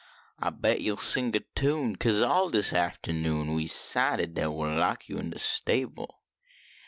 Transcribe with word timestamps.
I 0.39 0.49
bet 0.49 0.81
you 0.81 0.93
ll 0.95 0.97
sing 0.97 1.31
er 1.35 1.41
tune, 1.53 1.95
Kase 1.95 2.23
all 2.23 2.49
dis 2.49 2.71
aftahnoon 2.73 3.53
We 3.55 3.65
s 3.65 3.73
cided 3.73 4.33
dat 4.33 4.51
we 4.51 4.65
ll 4.65 4.75
lock 4.79 5.07
yo 5.07 5.19
in 5.19 5.29
de 5.29 5.37
stable. 5.37 6.23